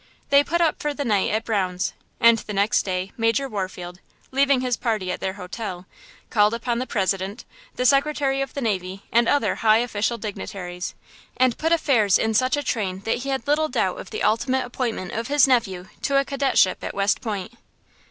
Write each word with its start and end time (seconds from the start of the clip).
They 0.31 0.43
put 0.43 0.61
up 0.61 0.79
for 0.81 0.95
the 0.95 1.05
night 1.05 1.29
at 1.29 1.45
Brown's, 1.45 1.93
and 2.19 2.39
the 2.39 2.55
next 2.55 2.83
day 2.85 3.11
Major 3.17 3.47
Warfield, 3.47 3.99
leaving 4.31 4.61
his 4.61 4.75
party 4.75 5.11
at 5.11 5.19
their 5.19 5.33
hotel, 5.33 5.85
called 6.31 6.55
upon 6.55 6.79
the 6.79 6.87
President, 6.87 7.45
the 7.75 7.85
Secretary 7.85 8.41
of 8.41 8.55
the 8.55 8.61
Navy 8.63 9.03
and 9.11 9.29
other 9.29 9.53
high 9.57 9.77
official 9.77 10.17
dignitaries, 10.17 10.95
and 11.37 11.55
put 11.55 11.71
affairs 11.71 12.17
in 12.17 12.33
such 12.33 12.57
a 12.57 12.63
train 12.63 13.01
that 13.01 13.17
he 13.17 13.29
had 13.29 13.45
little 13.47 13.69
doubt 13.69 13.99
of 13.99 14.09
the 14.09 14.23
ultimate 14.23 14.65
appointment 14.65 15.11
of 15.11 15.27
his 15.27 15.47
nephew 15.47 15.87
to 16.01 16.17
a 16.17 16.25
cadetship 16.25 16.83
at 16.83 16.95
West 16.95 17.21
Point. 17.21 17.53